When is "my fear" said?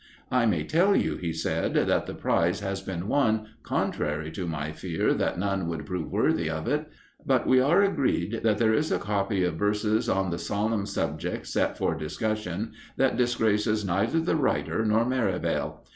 4.47-5.13